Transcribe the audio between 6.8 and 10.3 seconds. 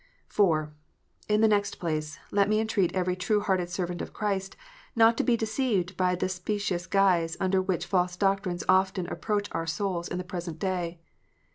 guise under which false doctrines often approach our souls in the